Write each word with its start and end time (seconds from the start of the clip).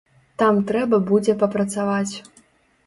Там 0.41 0.55
трэба 0.71 1.01
будзе 1.11 1.37
папрацаваць. 1.45 2.15